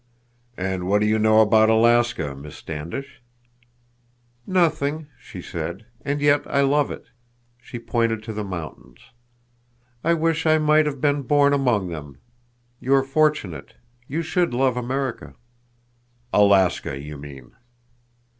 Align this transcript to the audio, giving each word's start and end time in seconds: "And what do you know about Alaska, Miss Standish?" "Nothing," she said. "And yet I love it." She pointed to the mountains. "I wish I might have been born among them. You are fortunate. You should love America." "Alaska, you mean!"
"And 0.57 0.87
what 0.87 0.97
do 1.01 1.05
you 1.05 1.19
know 1.19 1.41
about 1.41 1.69
Alaska, 1.69 2.35
Miss 2.35 2.55
Standish?" 2.55 3.21
"Nothing," 4.47 5.05
she 5.19 5.43
said. 5.43 5.85
"And 6.03 6.21
yet 6.21 6.41
I 6.47 6.61
love 6.61 6.89
it." 6.89 7.09
She 7.61 7.77
pointed 7.77 8.23
to 8.23 8.33
the 8.33 8.43
mountains. 8.43 8.97
"I 10.03 10.15
wish 10.15 10.47
I 10.47 10.57
might 10.57 10.87
have 10.87 11.01
been 11.01 11.21
born 11.21 11.53
among 11.53 11.89
them. 11.89 12.17
You 12.79 12.95
are 12.95 13.03
fortunate. 13.03 13.75
You 14.07 14.23
should 14.23 14.55
love 14.55 14.75
America." 14.75 15.35
"Alaska, 16.33 16.99
you 16.99 17.19
mean!" 17.19 17.51